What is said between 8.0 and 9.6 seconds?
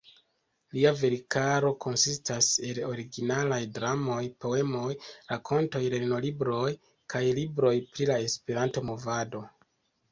la Esperanto-movado.